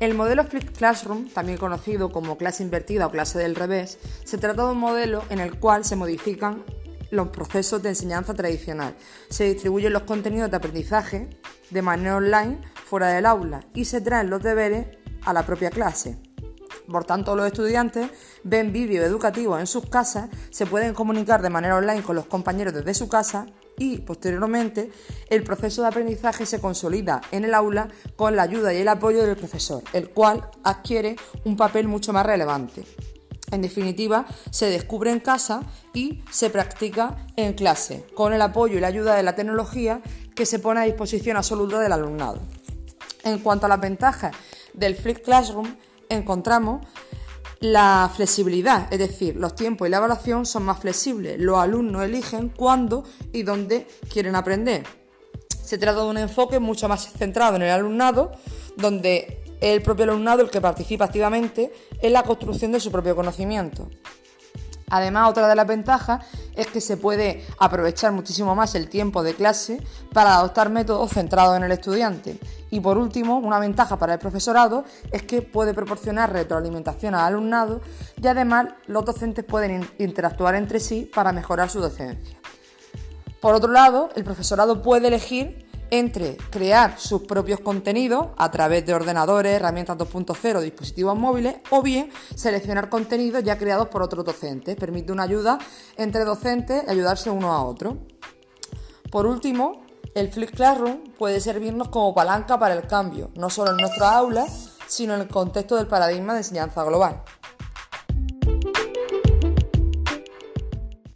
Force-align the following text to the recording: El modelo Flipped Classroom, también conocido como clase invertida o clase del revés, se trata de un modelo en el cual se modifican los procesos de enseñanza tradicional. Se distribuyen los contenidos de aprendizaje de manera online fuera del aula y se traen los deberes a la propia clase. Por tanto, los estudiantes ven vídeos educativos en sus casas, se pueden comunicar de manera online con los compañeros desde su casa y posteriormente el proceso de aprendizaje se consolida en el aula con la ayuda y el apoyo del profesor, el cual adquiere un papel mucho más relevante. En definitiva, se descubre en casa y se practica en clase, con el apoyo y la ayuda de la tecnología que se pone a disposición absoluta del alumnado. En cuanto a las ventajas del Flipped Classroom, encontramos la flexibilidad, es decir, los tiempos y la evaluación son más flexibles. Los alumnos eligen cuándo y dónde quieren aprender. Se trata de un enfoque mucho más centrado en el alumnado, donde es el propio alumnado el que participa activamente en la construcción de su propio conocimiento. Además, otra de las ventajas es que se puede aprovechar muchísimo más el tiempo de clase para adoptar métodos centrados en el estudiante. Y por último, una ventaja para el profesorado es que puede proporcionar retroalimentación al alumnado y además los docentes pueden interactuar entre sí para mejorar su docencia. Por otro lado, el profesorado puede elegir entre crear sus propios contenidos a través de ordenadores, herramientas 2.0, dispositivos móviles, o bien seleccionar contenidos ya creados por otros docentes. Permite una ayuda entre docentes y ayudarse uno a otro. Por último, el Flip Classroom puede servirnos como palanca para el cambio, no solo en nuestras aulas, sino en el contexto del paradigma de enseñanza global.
El 0.00 0.14
modelo 0.14 0.44
Flipped 0.44 0.72
Classroom, 0.72 1.28
también 1.28 1.58
conocido 1.58 2.10
como 2.10 2.38
clase 2.38 2.62
invertida 2.62 3.06
o 3.06 3.10
clase 3.10 3.38
del 3.38 3.54
revés, 3.54 3.98
se 4.24 4.38
trata 4.38 4.64
de 4.64 4.72
un 4.72 4.78
modelo 4.78 5.22
en 5.28 5.40
el 5.40 5.58
cual 5.58 5.84
se 5.84 5.94
modifican 5.94 6.64
los 7.10 7.28
procesos 7.28 7.82
de 7.82 7.90
enseñanza 7.90 8.32
tradicional. 8.32 8.96
Se 9.28 9.44
distribuyen 9.44 9.92
los 9.92 10.04
contenidos 10.04 10.50
de 10.50 10.56
aprendizaje 10.56 11.28
de 11.68 11.82
manera 11.82 12.16
online 12.16 12.62
fuera 12.86 13.08
del 13.08 13.26
aula 13.26 13.66
y 13.74 13.84
se 13.84 14.00
traen 14.00 14.30
los 14.30 14.42
deberes 14.42 14.86
a 15.26 15.34
la 15.34 15.44
propia 15.44 15.68
clase. 15.68 16.16
Por 16.90 17.04
tanto, 17.04 17.36
los 17.36 17.46
estudiantes 17.46 18.10
ven 18.42 18.72
vídeos 18.72 19.04
educativos 19.04 19.60
en 19.60 19.66
sus 19.66 19.86
casas, 19.86 20.28
se 20.50 20.66
pueden 20.66 20.92
comunicar 20.92 21.40
de 21.40 21.50
manera 21.50 21.76
online 21.76 22.02
con 22.02 22.16
los 22.16 22.26
compañeros 22.26 22.74
desde 22.74 22.94
su 22.94 23.08
casa 23.08 23.46
y 23.78 23.98
posteriormente 23.98 24.90
el 25.28 25.44
proceso 25.44 25.82
de 25.82 25.88
aprendizaje 25.88 26.46
se 26.46 26.60
consolida 26.60 27.20
en 27.30 27.44
el 27.44 27.54
aula 27.54 27.88
con 28.16 28.34
la 28.34 28.42
ayuda 28.42 28.74
y 28.74 28.78
el 28.78 28.88
apoyo 28.88 29.24
del 29.24 29.36
profesor, 29.36 29.82
el 29.92 30.10
cual 30.10 30.50
adquiere 30.64 31.16
un 31.44 31.56
papel 31.56 31.86
mucho 31.86 32.12
más 32.12 32.26
relevante. 32.26 32.84
En 33.52 33.62
definitiva, 33.62 34.26
se 34.50 34.66
descubre 34.66 35.10
en 35.10 35.20
casa 35.20 35.62
y 35.92 36.22
se 36.30 36.50
practica 36.50 37.16
en 37.36 37.54
clase, 37.54 38.04
con 38.14 38.32
el 38.32 38.42
apoyo 38.42 38.78
y 38.78 38.80
la 38.80 38.88
ayuda 38.88 39.16
de 39.16 39.22
la 39.22 39.34
tecnología 39.34 40.00
que 40.34 40.46
se 40.46 40.58
pone 40.58 40.80
a 40.80 40.84
disposición 40.84 41.36
absoluta 41.36 41.80
del 41.80 41.92
alumnado. 41.92 42.40
En 43.24 43.38
cuanto 43.38 43.66
a 43.66 43.68
las 43.68 43.80
ventajas 43.80 44.34
del 44.72 44.94
Flipped 44.94 45.24
Classroom, 45.24 45.74
encontramos 46.10 46.86
la 47.60 48.10
flexibilidad, 48.14 48.92
es 48.92 48.98
decir, 48.98 49.36
los 49.36 49.54
tiempos 49.54 49.86
y 49.86 49.90
la 49.90 49.98
evaluación 49.98 50.46
son 50.46 50.64
más 50.64 50.78
flexibles. 50.78 51.38
Los 51.38 51.58
alumnos 51.58 52.02
eligen 52.02 52.48
cuándo 52.48 53.04
y 53.32 53.42
dónde 53.42 53.86
quieren 54.10 54.34
aprender. 54.34 54.84
Se 55.62 55.78
trata 55.78 56.00
de 56.00 56.06
un 56.06 56.18
enfoque 56.18 56.58
mucho 56.58 56.88
más 56.88 57.12
centrado 57.12 57.56
en 57.56 57.62
el 57.62 57.70
alumnado, 57.70 58.32
donde 58.76 59.42
es 59.60 59.74
el 59.74 59.82
propio 59.82 60.04
alumnado 60.04 60.42
el 60.42 60.50
que 60.50 60.60
participa 60.60 61.04
activamente 61.04 61.72
en 62.00 62.12
la 62.12 62.22
construcción 62.22 62.72
de 62.72 62.80
su 62.80 62.90
propio 62.90 63.14
conocimiento. 63.14 63.88
Además, 64.88 65.30
otra 65.30 65.46
de 65.46 65.54
las 65.54 65.66
ventajas 65.66 66.24
es 66.56 66.66
que 66.66 66.80
se 66.80 66.96
puede 66.96 67.46
aprovechar 67.58 68.10
muchísimo 68.12 68.54
más 68.54 68.74
el 68.74 68.88
tiempo 68.88 69.22
de 69.22 69.34
clase 69.34 69.80
para 70.12 70.34
adoptar 70.34 70.70
métodos 70.70 71.12
centrados 71.12 71.56
en 71.56 71.62
el 71.62 71.72
estudiante. 71.72 72.38
Y 72.70 72.80
por 72.80 72.98
último, 72.98 73.38
una 73.38 73.58
ventaja 73.58 73.98
para 73.98 74.14
el 74.14 74.18
profesorado 74.18 74.84
es 75.10 75.22
que 75.22 75.42
puede 75.42 75.74
proporcionar 75.74 76.32
retroalimentación 76.32 77.14
al 77.14 77.26
alumnado 77.26 77.80
y 78.20 78.26
además 78.26 78.68
los 78.86 79.04
docentes 79.04 79.44
pueden 79.44 79.88
interactuar 79.98 80.54
entre 80.54 80.80
sí 80.80 81.10
para 81.12 81.32
mejorar 81.32 81.68
su 81.68 81.80
docencia. 81.80 82.36
Por 83.40 83.54
otro 83.54 83.72
lado, 83.72 84.10
el 84.14 84.24
profesorado 84.24 84.82
puede 84.82 85.08
elegir 85.08 85.66
entre 85.90 86.36
crear 86.50 87.00
sus 87.00 87.22
propios 87.22 87.60
contenidos 87.60 88.28
a 88.36 88.50
través 88.50 88.86
de 88.86 88.94
ordenadores, 88.94 89.56
herramientas 89.56 89.98
2.0, 89.98 90.60
dispositivos 90.60 91.18
móviles, 91.18 91.56
o 91.70 91.82
bien 91.82 92.10
seleccionar 92.34 92.88
contenidos 92.88 93.42
ya 93.42 93.58
creados 93.58 93.88
por 93.88 94.02
otros 94.02 94.24
docentes. 94.24 94.76
Permite 94.76 95.10
una 95.10 95.24
ayuda 95.24 95.58
entre 95.96 96.24
docentes 96.24 96.84
y 96.86 96.90
ayudarse 96.90 97.30
uno 97.30 97.52
a 97.52 97.64
otro. 97.64 97.98
Por 99.10 99.26
último, 99.26 99.82
el 100.14 100.30
Flip 100.30 100.50
Classroom 100.50 101.04
puede 101.18 101.40
servirnos 101.40 101.88
como 101.88 102.14
palanca 102.14 102.58
para 102.58 102.74
el 102.74 102.86
cambio, 102.86 103.30
no 103.34 103.50
solo 103.50 103.72
en 103.72 103.76
nuestras 103.76 104.12
aulas, 104.12 104.70
sino 104.86 105.14
en 105.14 105.20
el 105.20 105.28
contexto 105.28 105.76
del 105.76 105.86
paradigma 105.86 106.32
de 106.32 106.40
enseñanza 106.40 106.82
global. 106.84 107.22